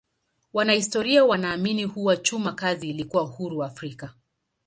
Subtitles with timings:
[0.53, 4.13] Wanahistoria wanaamini kuwa chuma kazi ilikuwa huru Afrika.